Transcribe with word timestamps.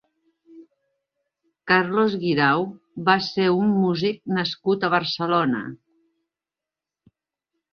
Carlos 1.71 2.15
Guirao 2.23 2.63
va 3.09 3.17
ser 3.27 3.47
un 3.59 3.69
músic 3.83 4.19
nascut 4.39 4.87
a 4.87 4.91
Barcelona. 4.95 5.63